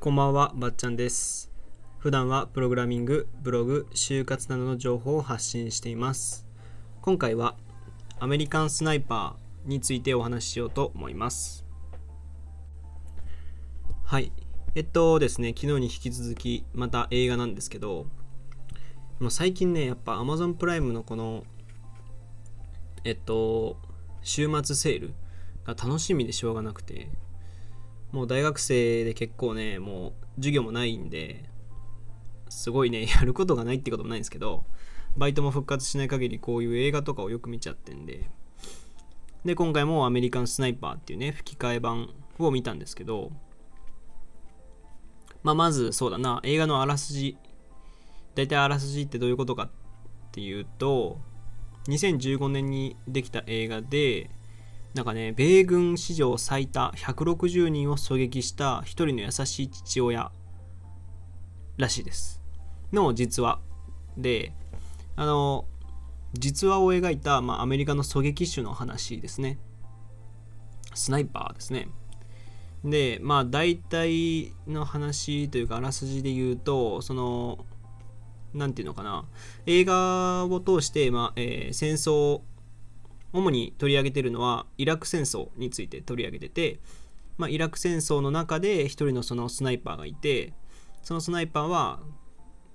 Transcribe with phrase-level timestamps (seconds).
[0.00, 1.50] こんばんは、ばっちゃんです。
[1.98, 6.46] 普段はプログラミング、ブログ、就活などの情報を発信しています。
[7.02, 7.54] 今回は
[8.18, 11.66] アメリカンスナイパーについてお話ししようと思います。
[14.02, 14.32] はい。
[14.74, 18.06] えっとですね、昨日に引き続きまた映画なんですけど、
[19.18, 21.44] もう最近ね、やっぱ Amazon プライムのこの、
[23.04, 23.76] えっと、
[24.22, 25.14] 週末セール
[25.66, 27.10] が楽しみでしょうがなくて、
[28.12, 31.44] もう大学生で結構ね、もう授業もないんで、
[32.48, 34.64] すごいね、 やることがないってこともないんですけど、
[35.16, 38.30] バイトも復活しない限りこういう映画とかをよく見ちゃってんで、
[39.44, 43.30] で、今回もアメリカンスナイパーっていうね、吹き替え版を見たんですけど、
[45.42, 47.38] まあ、まずそうだな、映画のあらすじ、
[48.34, 49.70] 大体あらすじってどういうことかっ
[50.32, 51.18] ていうと、
[51.86, 54.30] 2015年にできた映画で、
[54.94, 60.32] なんかね、米軍史上最多160人を狙撃した一人の優しい父親
[61.76, 62.42] らしいです。
[62.92, 63.60] の実話
[64.16, 64.52] で、
[65.14, 65.66] あの、
[66.34, 69.58] 実話を描いた、まあ、アメリカの狙撃手の話ですね。
[70.94, 71.88] スナイパーですね。
[72.84, 77.64] で、まあ、大体の話というか、あらすじで言うと、その、
[78.54, 79.24] なんていうのかな、
[79.66, 82.40] 映画を通して、まあえー戦争
[83.32, 86.80] 主に取り上げてるのはイラク戦争について取り上げてて、
[87.38, 90.52] まあ、イラク戦争の中で一人のそのスナイパーがいて
[91.02, 92.00] そのスナイパーは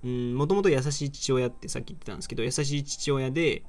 [0.02, 3.64] もともと優しい父親ってさっき言ってたんですけど優しい父親で、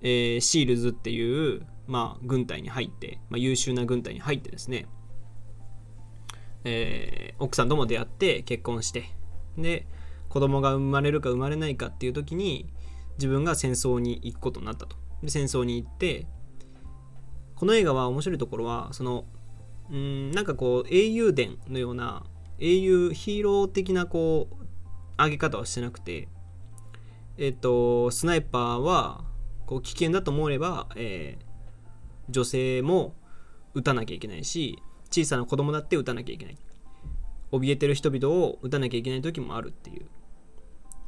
[0.00, 4.86] えーシールズっていう、まあ、軍隊に入って、まあ、優秀な軍隊に入ってですね、
[6.64, 9.10] えー奥さんとも出会って結婚して
[9.58, 9.86] で
[10.28, 12.72] 子供が生まれるか生まれないかっていう時に
[13.18, 14.96] 自分が戦争に行くことになったと。
[15.28, 16.26] 戦争に行って
[17.54, 19.24] この映画は面白いところはその
[19.90, 22.24] うんなんかこう英雄伝のような
[22.58, 26.28] 英雄ヒーロー的なこう上げ方はしてなくて
[27.38, 29.24] えっ、とスナイパーは
[29.66, 31.52] こう危険だと思えば、えー
[32.28, 33.14] 女性も
[33.74, 34.78] 撃たなきゃいけないし
[35.10, 36.58] 小さな子供だって撃たなきゃいけない。
[37.52, 40.06] 怯えてる人々を撃たなきゃいけない時もあるっていう。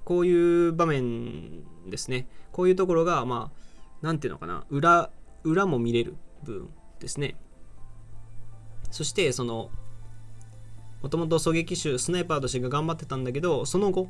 [0.04, 2.28] こういう場面ですね。
[2.52, 3.63] こういうところがまあ
[4.04, 4.66] なんていうのかな？
[4.68, 5.10] 裏
[5.44, 6.68] 裏も見れる部分
[7.00, 7.36] ですね。
[8.90, 9.70] そしてその
[11.02, 14.08] もともと狙撃手スナイパーとして頑張ってたんだけどその後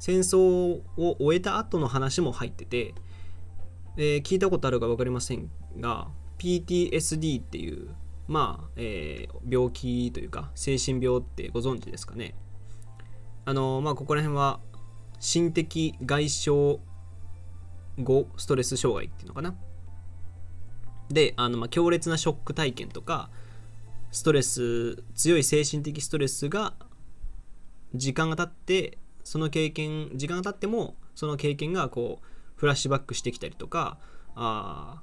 [0.00, 2.94] 戦争を終えた後の話も入ってて、
[3.96, 5.48] えー聞いたことあるか分かりません
[5.78, 6.08] が
[6.38, 7.94] PTSD っていう
[8.26, 12.34] まあ、えー病気というか精神病ってご存知ですかね？
[13.44, 14.58] あのまあここら辺は
[15.20, 16.50] 心的外傷
[17.98, 19.54] 後ストレス障害っていうのかな？
[21.10, 23.30] であの、まあ、強烈なショック体験とか
[24.10, 26.74] ストレス強い精神的ストレスが
[27.94, 33.98] 時間が経ってその経験時間が経ってもその経験がこうフラッシュバックしてきたりとか
[34.34, 35.02] あ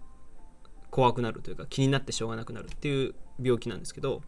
[0.89, 4.21] 怖くなるというか気になってしょうがなくなるっていう病気なんですけど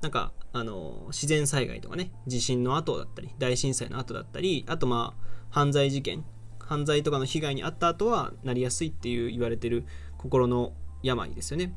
[0.00, 6.24] なんかあの自然災害とかね地震の後だったり大震災の後だったりあとまあ犯罪事件
[6.68, 9.86] 犯罪とかの被害に遭った後はなりやすいっていう言われてる
[10.18, 11.74] 心の病ですよね。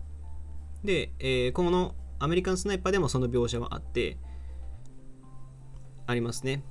[0.84, 4.18] で、えーこのアメリカンスナイパーでもその描写はあって
[6.06, 6.64] ありますね。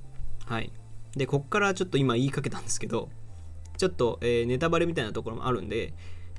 [0.45, 0.71] はい。
[1.17, 3.09] でこっからちょっと今言いかけたんですけど
[3.77, 5.93] ちょっと、えーネタバレみたいなところもあるんで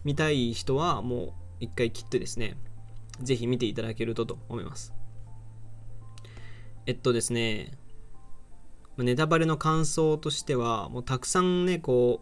[0.05, 2.57] 見たい人はもう一回切ってですね
[3.21, 4.95] ぜひ見ていただけるとと思います。
[6.87, 7.73] えっとですね
[9.03, 12.21] ネタバレの感想としてはもうたくさんねこ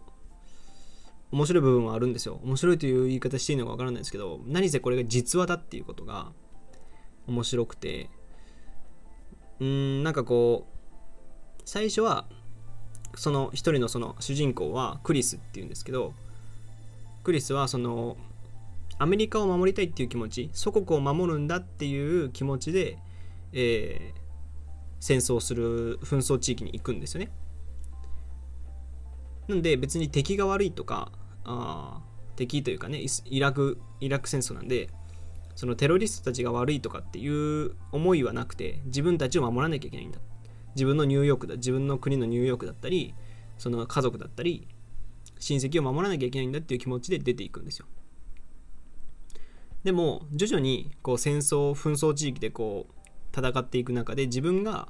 [1.33, 2.41] う面白い部分はあるんですよ。
[2.43, 6.33] 面白いという言い方していいのかわからないですけど何せこれが実話だっていうことが
[7.27, 8.11] 面白くて。
[9.61, 12.27] うーんなんかこう最初は
[13.15, 16.15] その一人のその主人公はクリスっていうんですけど
[17.23, 18.17] クリスはその
[18.99, 22.99] アメリカを守りたいっていう気持ち祖国を守るんだっていう気持ちで、
[23.53, 24.20] えー
[25.01, 27.33] 戦争する紛争地域に行くんですよね。
[29.49, 31.11] なんで別に敵が悪いとか
[31.45, 32.01] あ
[32.37, 34.89] 敵というかねイスイラクイラク戦争なんで
[35.57, 40.21] そのテロリストたちが悪いとかっていう思いはなくて自分たちを守らなきゃいけないんだ
[40.75, 43.15] 自分のニューヨークだ自分の国のニューヨークだったり
[43.59, 44.69] その家族だったり
[45.39, 47.87] 親戚を守らなきゃいけないんだっていう気持ちで出ていくんですよ
[49.83, 53.00] でも徐々にこう戦争紛争地域でこう
[53.35, 54.89] 戦っていく中で自分が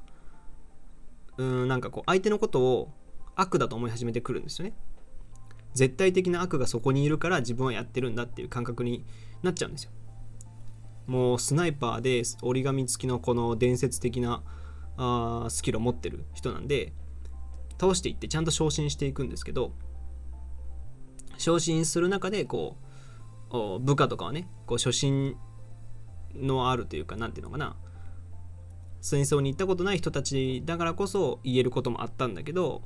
[1.37, 2.91] うんなんかこう相手のことを
[3.35, 4.73] 悪だと思い始めてくるんですよね。
[5.73, 9.05] 絶対的な悪がそこにいるから自分はやってるんだっていう感覚に
[9.41, 9.91] なっちゃうんですよ。
[11.07, 14.43] もうスナイパーで折り紙付きのこの伝説的な
[14.97, 16.93] あスキルを持ってる人なんで
[17.79, 19.73] 倒していってちゃんと昇進していくんですけど
[21.37, 22.77] 昇進する中でこ
[23.51, 25.35] う部下とかはねこう初心
[26.35, 27.75] のあるというか何ていうのかな。
[29.01, 32.83] 戦争に行ったことない人たちだからこそ言えることもあったんだけど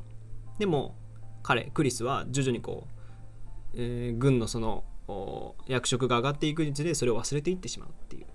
[0.58, 0.96] でも
[1.44, 4.84] 彼クリスは徐々にこう、えー、軍のその
[5.68, 8.26] 役職が上がっていくにつれそれを忘れていってしまうっていう。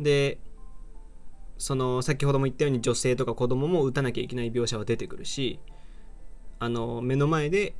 [0.00, 0.38] で
[1.58, 5.58] その先ほども言ったように女性とか子供も撃たなきゃいけない描写は出てくるし
[6.60, 7.74] あの目の前で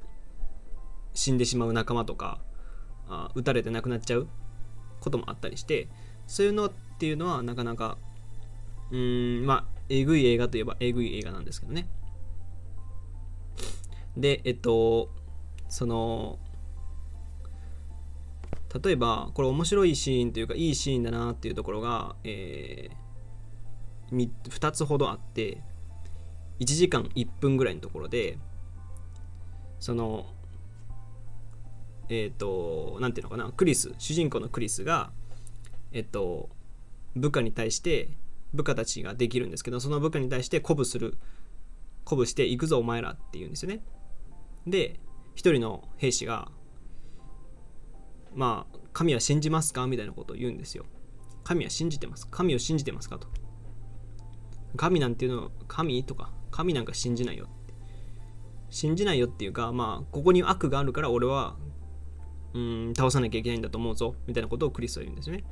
[1.14, 2.40] 死んでしまう仲間とか
[3.08, 4.28] あ撃たれて亡くなっちゃう
[5.00, 5.88] こともあったりして
[6.26, 7.98] そういうのっていうのはなかなか
[8.90, 11.88] うんまあえぐい映画といえばえぐい映画なんですけどね。
[14.16, 15.10] でえっと
[15.68, 16.38] その
[18.82, 25.62] 例えばこれ面白いシーンというかいいシーンだなっていうところが、えー、2つほどあって
[26.60, 28.38] 1時間1分ぐらいのところで
[29.80, 30.26] その
[32.08, 35.10] えっ、ー、と何ていうのかなクリス主人公のクリスが
[35.92, 36.50] えっと
[37.14, 38.10] 部下に対して
[38.54, 41.18] 部下たちができるんですけどその部下に対して鼓舞する
[42.04, 43.82] 鼓舞して行くぞお前らって言うんですよね。
[44.66, 44.98] で
[45.34, 46.50] 一人の兵士が
[48.34, 49.86] まあ神は信じますか？
[49.86, 50.84] みたいなことを言うんですよ。
[51.44, 52.26] 神は信じてます。
[52.28, 53.28] 神を信じてますかと。
[54.76, 57.46] 神なんていうの神とか神なんか信じないよ。
[57.46, 57.74] って
[58.70, 61.56] 信じないよっていうかまあここに悪があるから俺は
[62.54, 64.14] うん倒さなきゃいけないんだと思うぞ。
[64.26, 65.44] みたいなことをクリスは言うんですね。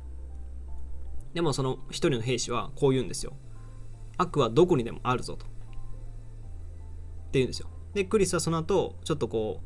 [1.33, 3.33] でもその一人の兵士はこう言うんですよ。
[4.17, 5.45] 悪はどこにでもあるぞと。
[5.45, 5.55] って
[7.33, 7.69] 言うんですよ。
[7.93, 9.61] でクリスはその後ちょっとこ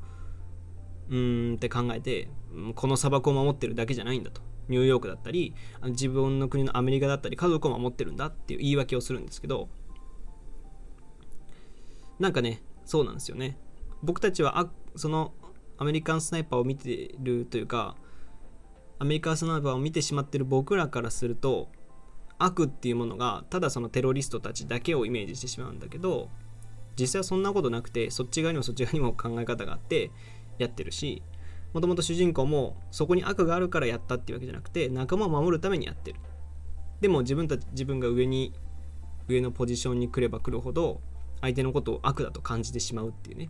[1.10, 2.30] ううーんって考えて
[2.76, 4.42] この砂漠を守ってるだけじゃないんだと。
[4.68, 5.54] ニューヨークだったり
[5.88, 9.70] 自分の国のアメリカだったり家族を守ってるんだっていう言い訳をするんですけど
[12.20, 13.58] なんかねそうなんですよね。
[14.04, 15.34] 僕たちはあその
[15.78, 17.96] アメリカンスナイパーを見てるというか
[19.02, 21.70] アメリカンスナイパーを見てしまってる僕らからすると
[22.38, 26.30] 悪っていうものがただそのテロリストたちだけをイメージしてしまうんだけど
[27.00, 30.12] 実際はそんなことなくてそっち側にもそっち側にも考え方があって
[30.60, 31.24] やってるし
[31.74, 36.20] もともと主人公もそこに悪があるからやったっていうわけじゃなくて仲間を守るためにやってる。
[37.00, 38.54] でも自分たち自分が上に
[39.28, 41.02] 上のポジションに来れば来るほど
[41.42, 43.50] 相手のことを悪だと感じてしまうっていうね。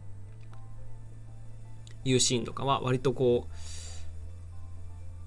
[2.06, 3.81] いうシーンとかは割とこう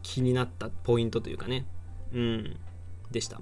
[0.04, 1.66] 気になったポイントというかね。
[2.12, 2.56] うん。
[3.10, 3.40] でした。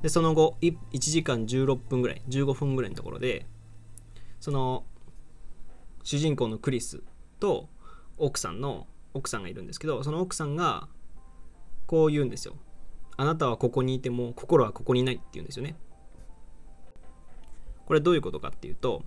[0.00, 3.46] でその後1時間16分ぐらい15分ぐらいのところで
[4.40, 4.84] その
[6.04, 7.02] 主人公のクリス
[7.40, 7.68] と
[8.18, 10.88] 奥さんの奥さんがいるんですけどその奥さんが
[11.86, 12.56] こう言うんですよ。
[13.16, 15.74] あなたはここにいても心はここにないって言うんですよね。
[17.86, 19.02] これどういうことかっていうと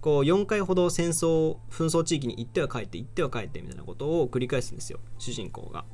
[0.00, 5.84] こう4回ほど戦争紛争地域に行っては帰って行っては帰ってみたいなことを繰り返すんですよ主人公が。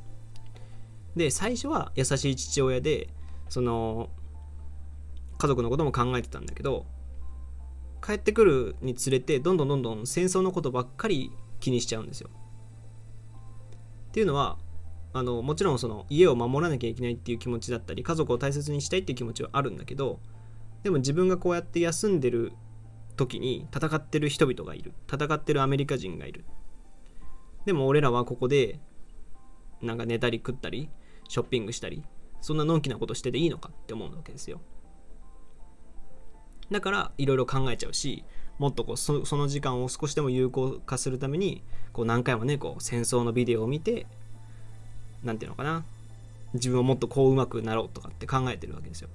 [1.16, 3.08] で最初は優しい父親で
[3.48, 4.10] その
[5.38, 6.86] 家族のことも考えてたんだけど
[8.04, 12.28] 帰ってくるにつれてどんどんどんどん戦争のことばっかり気にしちゃうんですよ。
[14.08, 14.58] っていうのは
[15.12, 20.20] あのもちろんその家を守らなきゃいけないっていう気持ちだったり家族を大切にしたいっていう気持ちはあるんだけど
[20.82, 22.52] でも自分がこうやって休んでる
[23.16, 24.92] 時に戦ってる人々がいる。
[25.12, 26.44] 戦ってるアメリカ人がいる。
[27.64, 28.78] でも俺らはここで
[29.80, 30.90] なんか寝たり食ったり
[31.28, 32.02] ショッピングしたり
[32.40, 34.60] そんなのんきなことしてていいのかって思うわけですよ。
[36.70, 38.24] だからいろいろ考えちゃうし
[38.58, 44.06] もっとこうその時間を少しでも有効化するためにこう何回もねこう戦争のビデオを見て
[45.22, 45.84] 何て言うのかな
[46.54, 49.08] 自分をもっとこううまくなろうとかって考えてるわけですよ。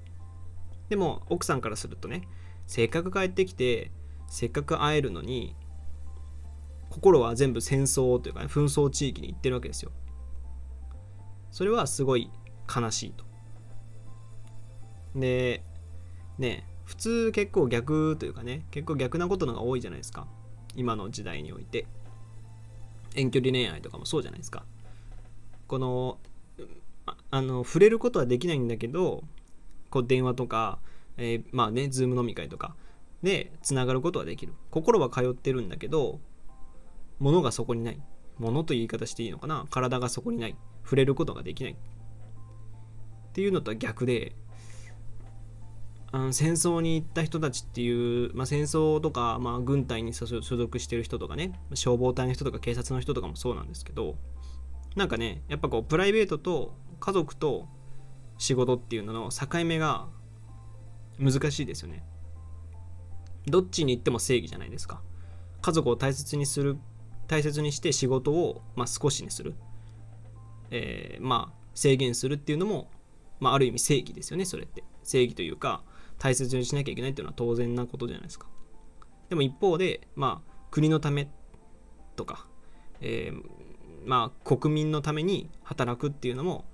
[0.89, 2.27] でも奥さんからするとね
[2.69, 3.89] せっかく帰ってきて
[4.27, 5.55] せっかく会えるのに
[6.91, 9.91] 心は全部戦争というか、ね、紛争地域に行ってるわけですよ。
[11.49, 12.29] それはすごい
[12.73, 13.25] 悲しいと。
[15.15, 15.63] で
[16.37, 20.27] ね普通結構逆というかね結構逆なことのが多いじゃないですか。
[20.75, 21.87] 今の時代において。
[23.15, 24.63] 遠距離恋愛とかもそうじゃないですか。
[25.67, 26.19] この
[27.31, 29.23] あの触れることはできないんだけど
[29.89, 30.77] こう電話とか
[31.19, 32.75] えー、まあね、ズーム飲み会とか
[33.21, 34.53] でつながることはできる。
[34.71, 36.19] 心は通ってるんだけど、
[37.19, 38.01] 物がそこにない。
[38.37, 39.67] 物という言い方していいのかな？
[39.69, 40.55] 体がそこにない。
[40.83, 41.73] 触れることができない。
[41.73, 41.75] っ
[43.33, 44.33] ていうのとは逆で、
[46.11, 54.15] あの戦争に行った人たちっていう、まあ、戦争とか、まあ、軍隊に所属してる人とかね消防隊の人とか警察の人とかもそうなんですけど
[54.95, 57.67] なんかねやっぱこうプライベートと家族と
[58.39, 60.07] 仕事っていうのの境目が
[61.19, 62.03] 難しいですよね。
[63.45, 65.01] どっちに行っても正義じゃないですか。
[65.61, 66.77] 家族を大切にする
[67.27, 69.53] 大切にして仕事を、まあ、少しにする、
[70.71, 72.89] えー、まあ制限するっていうのも、
[73.39, 74.83] まあ、ある意味正義ですよねそれって。
[75.03, 75.83] 正義というか
[76.17, 78.47] 大切にしなきゃいけないっていうのは当然なことじゃないですか。
[79.29, 81.29] でも一方でまあ国のため
[82.15, 82.47] とか、
[83.01, 83.43] えー、
[84.05, 86.65] まあ国民のために働くっていうのも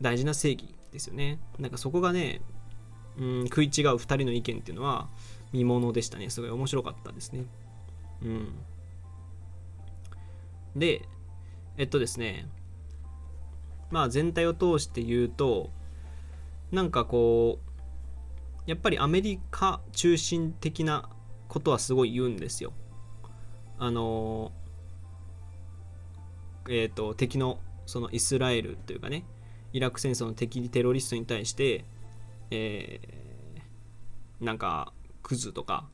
[0.00, 1.38] 大事な正義ですよね。
[1.58, 2.40] なんかそこがね
[3.18, 5.08] うん食い違う2人の意見っていうのは
[5.52, 6.30] 見ものでしたね。
[6.30, 7.44] すごい面白かったですね。
[8.22, 8.48] うん。
[10.76, 11.08] で
[11.76, 12.48] えっとですね。
[13.90, 15.70] まあ全体を通して言うと
[16.72, 21.08] なんかこうやっぱりアメリカ中心的な
[21.48, 22.72] ことはすごい言うんですよ。
[23.78, 24.52] あの
[26.68, 29.24] えっ、ー、と敵のそのイスラエルというかね
[29.74, 31.84] イラク戦争の敵テロリストに対して、
[32.50, 35.88] えー、なんかクズとか、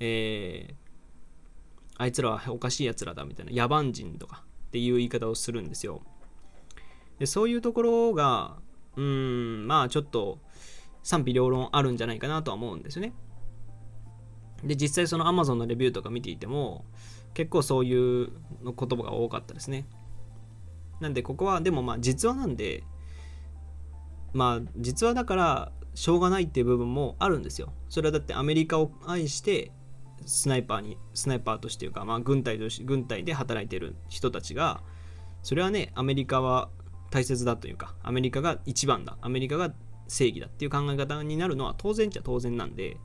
[0.00, 0.74] えー、
[1.96, 6.02] あいつらはおかしいやつらだみたいな野蛮人とかっていう言い方をするんですよ。
[7.18, 8.56] でそういうところが
[8.96, 10.38] うんまあちょっと
[11.02, 13.12] 賛否両論あるんじゃないかなとは思うんですよね。
[14.62, 16.84] で実際その Amazon のレビューとか見ていても
[17.34, 18.32] 結構そういう
[18.62, 19.86] の言葉が多かったですね。
[21.00, 22.84] なんでここはでもまあ実話なんで
[24.32, 27.72] まあ実話だからしょうがないっていう部分もあるんですよ。
[27.88, 29.72] それはだってアメリカを愛して
[30.26, 34.82] スナイパーにスナイパーとしていうか、まあ、軍隊とし軍隊で働いてる人たちが
[35.42, 36.68] それはねアメリカは
[37.10, 39.16] 大切だというかアメリカが一番だ。
[39.20, 39.72] アメリカが
[40.08, 42.96] 正義だっていう考え方になるのは当然っちゃ当然なんで、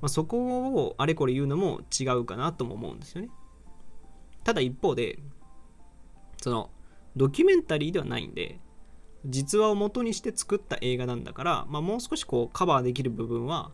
[0.00, 3.30] まあ、そこをあれこれ言うのも違うかなとも思うんですよね。
[4.44, 5.18] ただ一方で
[6.42, 6.70] その
[7.16, 8.58] ドキュメンタリーではないんで
[9.26, 13.70] 実話を元にして作った映画なんだから、まあ、もう少しこうカバーできる部分は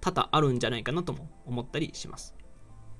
[0.00, 2.34] 多々あるんじゃないかなとも思ったりします。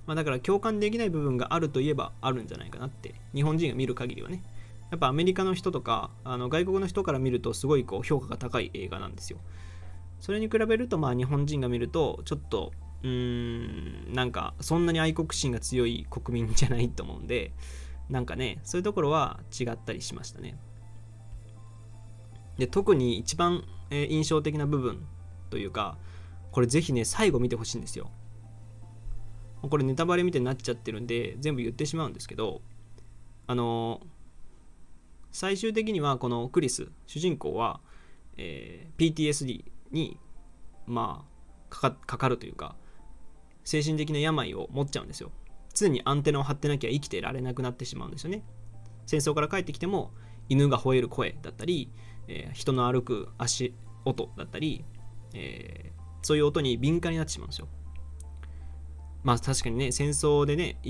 [0.07, 4.43] まあ、だから共感できない部分があるといえばあるんじゃないかなって日本人が見る限りはね
[4.91, 9.39] やっぱアメリカの人とかあの外国の人から見るとすごいこう評価が高い映画なんですよ。
[10.19, 17.53] それに比べるとまあ日本人が見るとちょっとうーんなんかそんなに愛国心が強い国民じゃないと思うんで
[18.09, 20.59] なんかねそういうところは違ったりしましたね。
[22.61, 25.07] で特に一番、え印象的な部分
[25.49, 25.97] というか
[26.53, 28.11] これぜひね最後見てほしいんですよ。
[29.63, 32.63] これネタバレみたいになっちゃってるんで全部言ってしまうんですけど
[33.47, 34.01] あの
[35.33, 37.81] 最終的にはこのクリス主人公は、
[38.37, 40.19] えー、PTSD に
[40.87, 41.25] ま
[41.71, 42.77] あかかるというか
[43.65, 45.33] 精神的な病を持っちゃうんですよ。
[45.75, 48.45] 常にアンテナを張ってなきゃ生きてられなくなってしまうんですよね。
[49.07, 50.13] 戦争から帰ってきても
[50.51, 51.91] 犬が吠える声だったり
[52.31, 54.85] えー、人の歩く足音だったり、
[55.35, 57.69] えー、そういう音に敏感になってしまうんですよ。
[59.25, 60.81] まあ確かにね、戦争でね、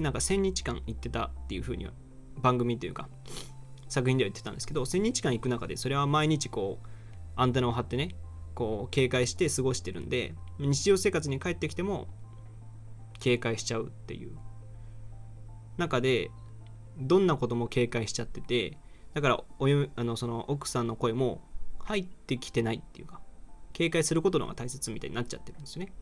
[0.00, 1.92] なんか1000日間行ってたっていう風には、
[2.40, 3.08] 番組というか、
[3.88, 6.86] 作品では言ってたんですけど、1000日間行く中で、それは毎日こう、
[7.34, 8.14] アンテナを張ってね、
[8.54, 12.06] こう、警戒して過ごしてるんで、日常生活に帰ってきても、
[13.18, 14.36] 警戒しちゃうっていう
[15.78, 16.30] 中で、
[16.98, 18.78] どんなことも警戒しちゃってて、
[19.14, 21.40] だからおゆあのその奥さんの声も
[21.80, 23.20] 入ってきてないっていうか
[23.72, 25.92] 警戒することの方が大切みたいになっちゃってるんですよね。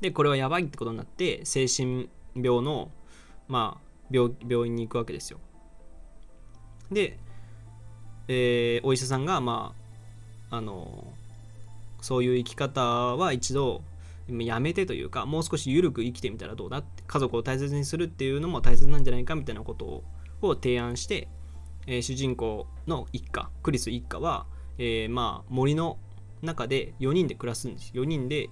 [0.00, 2.90] でこれはやばいってことになって精神病の
[3.48, 5.40] まあ病病院に行くわけですよ。
[6.92, 7.18] で、
[8.28, 9.74] えー、お医者さんがま
[10.50, 11.12] ああの
[12.00, 13.82] そういう生き方は一度
[14.28, 20.04] やめてというかもう少し緩く生きてみたらどうだって家族を大切にするっていうのも大切なんじゃないかみたいなことを
[20.42, 21.28] を提案して、
[21.86, 24.46] えー、主人公の一家クリス一家は、
[24.78, 25.98] えー、まあ森の
[26.42, 27.92] 中で4人で暮らすんです。
[27.94, 28.50] 4人で、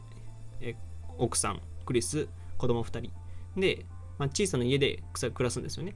[0.61, 0.75] え、
[1.19, 3.13] 奥さんクリス子供2人。
[3.61, 3.87] で、
[4.19, 5.95] まあ、小さな家で暮らすんですよね。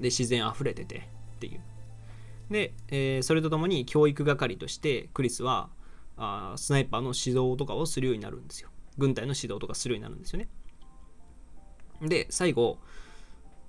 [0.00, 1.60] で自然あふれててっていう。
[2.50, 5.70] で、えー、それとともに教育係としてクリスは
[6.16, 8.70] あスナイパーの指導とかをするようになるんですよ。
[8.98, 10.48] 軍隊の指導とかするようになるんですよね。
[12.02, 12.78] で最後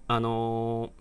[0.08, 0.94] あの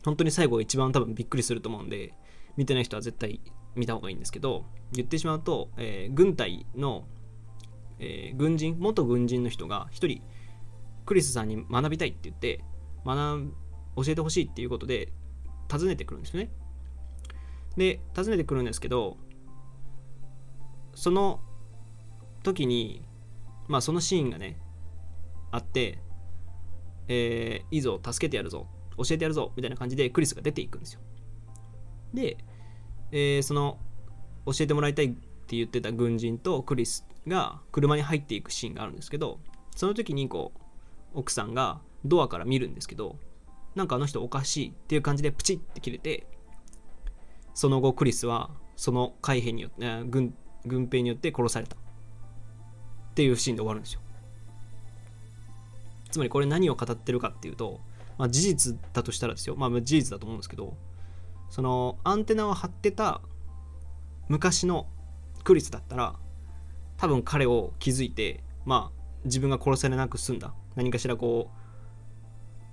[0.00, 2.14] ー、本当に最後一番多分びっくりすると思うんで、
[2.56, 3.40] 見てない人は絶対
[3.74, 7.04] 見た方がいいんですけど、言ってしまうと、えー、軍隊の、
[7.98, 10.22] えー、軍人、元軍人の人が一人、
[11.06, 12.64] クリスさんに学びたいって言って、
[13.04, 13.52] 学
[13.96, 15.12] 教えてほしいっていうことで、
[15.70, 16.50] 訪ねてくるんですよね。
[17.76, 19.16] で、訪ねてくるんですけど、
[20.94, 21.40] その
[22.42, 23.02] 時に、
[23.68, 24.60] まあそのシーンがね、
[25.50, 26.02] あって、
[27.12, 31.00] えーいいぞ助けてやるぞ教えてやるぞみたいな感じでクリスが出ていくんですよ。
[32.14, 32.38] で、
[33.10, 33.78] えーその
[34.46, 39.38] 教えてもらいたいって言ってた軍人とクリスが車に入っていくシーンがあるんですけど
[39.76, 40.52] その時にこ
[41.14, 43.16] う奥さんがドアから見るんですけど
[43.74, 46.26] なんかあの人おかしいっていう感じでプチって切れて
[47.54, 51.78] その後クリスはその海兵によって、軍軍兵によって殺されたっ
[53.14, 54.00] ていうシーンで終わるんですよ。
[56.10, 57.80] つまりこれ何を語ってるかっていうと、
[58.18, 59.56] まあ、事実だとしたらですよ。
[59.56, 60.76] まあ事実だと思うんですけど
[61.48, 63.20] そのアンテナを張ってた
[64.28, 64.86] 昔の
[65.44, 66.14] クリスだったら
[66.96, 70.54] 多分彼を気づいてまあ自分が殺されなく済んだ。
[70.76, 71.50] 何かしらこ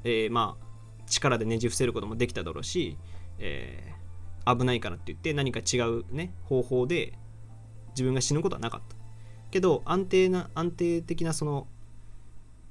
[0.03, 0.67] う、えーまあ
[1.07, 2.97] 力でねじ伏せることもできただろうし、
[3.39, 3.97] えー
[4.47, 7.19] 危ないからって言って何か違うね方法で
[7.89, 8.95] 自分が死ぬことはなかった。
[9.51, 11.67] けど安定な安定的なその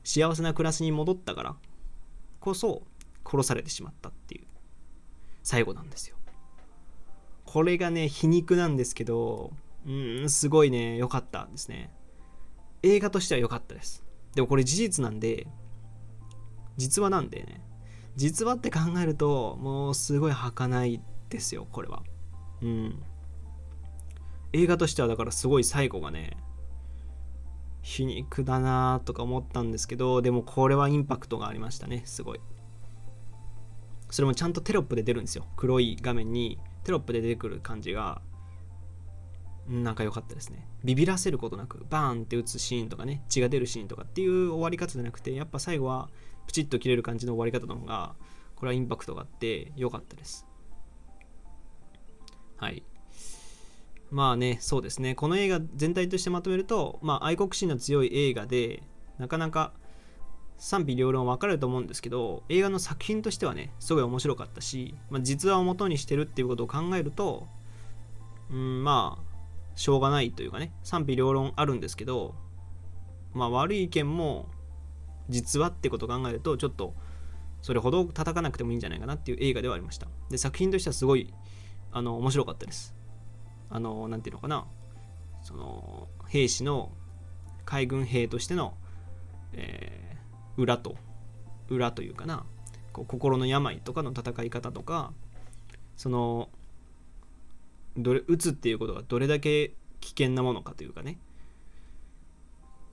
[0.07, 1.57] 幸せな暮らしに戻ったから
[2.39, 2.83] こそ
[3.29, 4.47] 殺されてしまったっていう
[5.43, 6.17] 最後なんですよ。
[7.45, 9.51] これがね皮肉なんですけど
[9.85, 11.91] うんすごいね良かったですね。
[12.85, 14.05] 映画としては良かったです。
[14.37, 15.49] でもこれ事実なんで
[16.77, 17.61] 実話なんでね。
[18.15, 22.05] 実話って考えるともうすごい儚いですよこれは。
[22.63, 23.03] うん。
[24.53, 26.37] 映画としてはだからすごい最後がね
[27.87, 32.41] 皮肉だなとか思ったんですけどでもこれはインパクトがありましたねすごい。
[34.11, 36.59] それもちゃんとテロップで出るんですよ黒い画面に。
[36.83, 38.21] テロップで出てくる感じが
[39.69, 40.69] なんか良かったですね。
[40.85, 46.09] ビビらせることなくバーンって打つシーンとかね血が出るシーンとかっていう終わり方じゃなくてやっぱ最後は
[46.49, 48.17] プチッと切れる感じの終わり方の方が
[48.57, 50.45] これはインパクトがあって良かったです。
[52.57, 52.83] はい。
[54.11, 55.15] まあねそうですね。
[55.15, 58.83] この映画全体としてまとめると、まあ、愛国心の強い映画で
[59.19, 59.73] なかなか
[60.59, 67.47] 賛否両論分かれると思うんですけど映画の作品としてはねすごい面白かったし、まあ、実話を元にしてるっていうことを考えると
[68.51, 69.37] うんまあ
[69.75, 72.35] しょうがないというかね賛否両論あるんですけど
[73.35, 74.47] まあ悪い意見も
[75.29, 76.95] 実話ってことを考えるとちょっと
[77.61, 80.07] それほど叩かなくてもいいんじゃないかなっていう映画ではありました。
[80.31, 81.35] で作品としてはすごい
[81.91, 82.96] あの面白かったです。
[83.71, 84.67] あのなんていうのかな。
[85.43, 86.91] その兵士の
[87.65, 88.75] 海軍兵としての、
[89.53, 90.07] えー
[90.57, 90.97] 裏と
[91.69, 92.45] 裏というかな。
[92.93, 95.13] こう心の病とかの戦い方とか
[95.97, 96.49] その
[97.97, 101.19] どれ打つっていうことがどれだけ危険なものかというかね。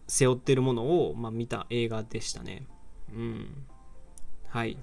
[0.07, 2.67] 背負ってるものを、まあ、見た映画でしたね。
[3.15, 3.65] うん。
[4.49, 4.77] はい。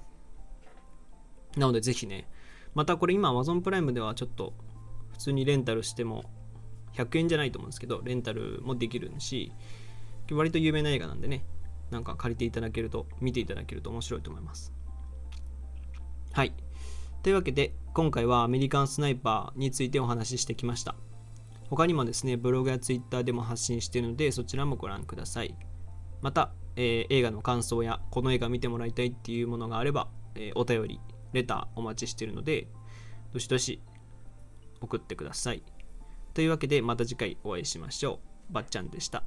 [1.55, 2.27] なのでぜひね
[2.73, 4.53] またこれ今 Amazon プライムではちょっと
[5.11, 6.23] 普通にレンタルしても
[6.93, 9.51] 100円じゃないと思うんですけどレンタルもできるし
[10.31, 11.45] 割と有名な映画なんでね
[11.89, 14.73] なんか借りていただけると見ていただけると面白いと思います。
[16.31, 16.53] はい。
[17.21, 20.95] というわけで今回はアメリカンスナイパーについてお話ししてきました。
[21.69, 25.55] 他にもですねブログやツイッターでも発信しているのでそちらもご覧ください。
[26.21, 31.01] また、えー映画の感想やこの映画見てもらいたいっていうものがあれば、えーお便り
[31.33, 32.67] レターお待ちしているので
[33.33, 33.81] どしどし
[34.81, 35.63] 送ってください。
[36.33, 38.53] というわけでまた次回お会いしましょう。
[38.53, 39.23] ばっちゃんでした。